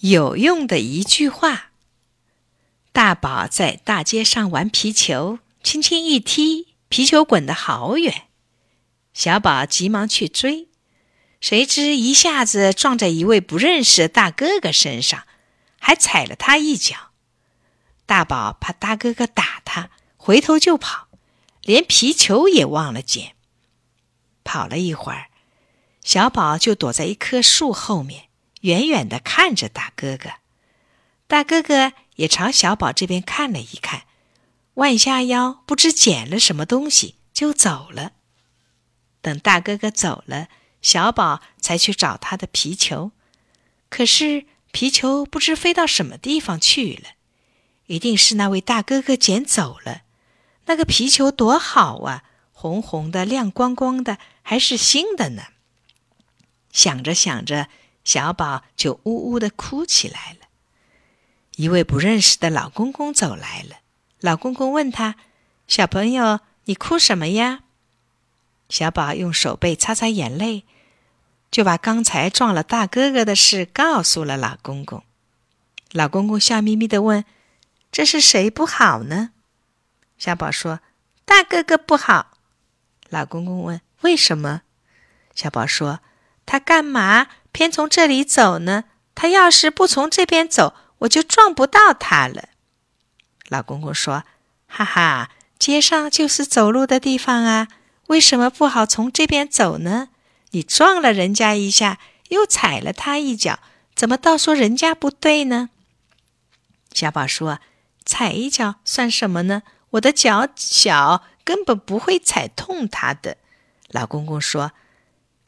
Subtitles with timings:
[0.00, 1.72] 有用的一句话。
[2.92, 8.28] 大宝在大街上玩皮球，轻轻一踢，皮球滚得好远。
[9.12, 10.68] 小宝急忙去追，
[11.40, 15.24] 谁知一下子撞在一位不认识的大哥哥身上，
[15.78, 17.10] 还踩了他一脚。
[18.06, 21.08] 大宝怕大哥哥打他，回头就跑，
[21.62, 23.34] 连皮球也忘了捡。
[24.42, 25.26] 跑了一会儿，
[26.02, 28.29] 小宝就躲在一棵树后面。
[28.60, 30.30] 远远的看着大哥哥，
[31.26, 34.02] 大哥哥也朝小宝这边看了一看，
[34.74, 38.12] 弯下腰，不知捡了什么东西就走了。
[39.22, 40.48] 等大哥哥走了，
[40.82, 43.12] 小宝才去找他的皮球，
[43.88, 47.10] 可是皮球不知飞到什么地方去了，
[47.86, 50.02] 一定是那位大哥哥捡走了。
[50.66, 55.44] 那个皮球多好啊，红红的，亮光光的，还是新的呢。
[56.70, 57.68] 想着想着。
[58.04, 60.48] 小宝就呜呜的哭起来了。
[61.56, 63.76] 一位不认识的老公公走来了。
[64.20, 65.16] 老公公问他
[65.68, 67.64] ：“小朋友，你哭什么呀？”
[68.68, 70.64] 小宝用手背擦擦眼泪，
[71.50, 75.02] 就把刚才撞了大哥哥的事告诉了老公公。
[75.92, 77.24] 老公公笑眯眯的问
[77.90, 79.32] ：“这是谁不好呢？”
[80.16, 80.80] 小宝说
[81.24, 82.38] ：“大哥哥不好。”
[83.10, 84.62] 老公公问：“为什么？”
[85.34, 86.00] 小宝说
[86.46, 88.84] ：“他干嘛？”偏从这里走呢？
[89.14, 92.48] 他要是不从这边走，我就撞不到他了。
[93.48, 94.24] 老公公说
[94.66, 97.68] ：“哈哈，街上就是走路的地方啊，
[98.06, 100.08] 为什么不好从这边走呢？
[100.52, 101.98] 你撞了人家一下，
[102.28, 103.58] 又踩了他一脚，
[103.94, 105.68] 怎么倒说人家不对呢？”
[106.94, 107.58] 小宝说
[108.06, 109.64] ：“踩一脚算什么呢？
[109.90, 113.36] 我的脚小，根本不会踩痛他的。”
[113.90, 114.72] 老公公说。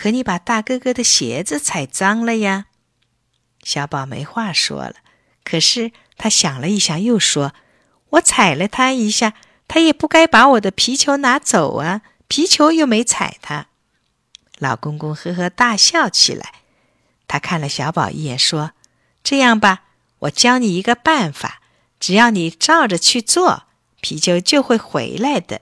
[0.00, 2.64] 可你把大哥哥的鞋子踩脏了呀！
[3.62, 4.94] 小宝没话说了。
[5.44, 7.52] 可是他想了一想，又说
[8.16, 9.34] ：“我踩了他一下，
[9.68, 12.00] 他也不该把我的皮球拿走啊！
[12.28, 13.66] 皮球又没踩他。”
[14.58, 16.54] 老公公呵呵大笑起来。
[17.28, 18.72] 他看了小宝一眼，说
[19.22, 19.82] ：“这样吧，
[20.20, 21.60] 我教你一个办法，
[22.00, 23.64] 只要你照着去做，
[24.00, 25.60] 皮球就会回来的。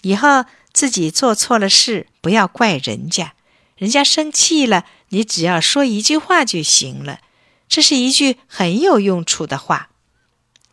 [0.00, 3.34] 以后自己做错了事，不要怪人家。”
[3.78, 7.20] 人家生气了，你只要说一句话就行了。
[7.68, 9.90] 这是一句很有用处的话。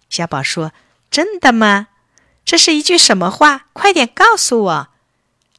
[0.09, 0.73] 小宝说
[1.11, 1.87] ：“真的吗？
[2.43, 3.67] 这是一句什么话？
[3.73, 4.87] 快点告诉我。”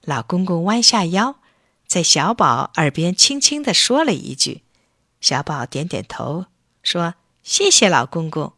[0.03, 1.37] 老公公弯下腰，
[1.87, 4.63] 在小宝耳边轻轻地说了一句。
[5.21, 6.47] 小宝点点头，
[6.83, 8.53] 说：“谢谢老公公。”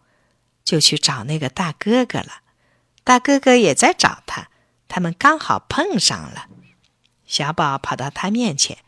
[0.64, 2.42] 就去找那个大哥哥了。
[3.02, 4.48] 大哥哥也在找他，
[4.86, 6.46] 他们刚好碰上了。
[7.38, 8.78] 小宝跑到他面前，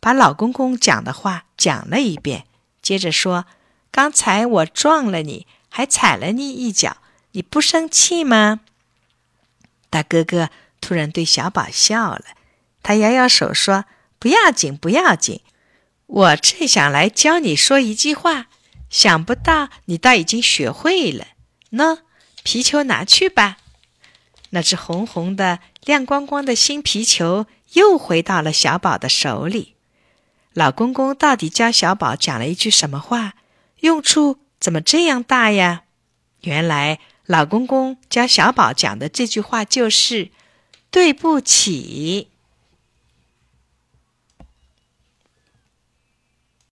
[0.00, 2.44] 把老公公讲的话讲了一遍，
[2.82, 3.46] 接着说
[3.90, 6.98] ：“刚才我撞了你，还踩了你一脚，
[7.32, 8.60] 你不生气吗？”
[9.88, 10.50] 大哥哥
[10.82, 12.24] 突然对小宝笑了，
[12.82, 13.86] 他摇摇手说
[14.20, 15.40] ：“不要紧，不要紧，
[16.04, 18.48] 我正想来教你说一句话，
[18.90, 21.28] 想不到你倒已经学会了。
[21.70, 22.00] 喏，
[22.42, 23.56] 皮球拿去吧。”
[24.50, 27.46] 那只红红的、亮光光的新皮球。
[27.72, 29.74] 又回到了小宝的手里。
[30.54, 33.32] 老公公到底教小宝讲了一句什么话？
[33.80, 35.82] 用处怎么这样大呀？
[36.42, 40.30] 原来老公公教小宝讲的这句话就是
[40.90, 42.28] “对不起”。